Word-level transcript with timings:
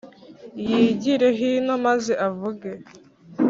yigire 0.67 1.27
hino 1.39 1.73
maze 1.85 2.13
avuge. 2.27 2.71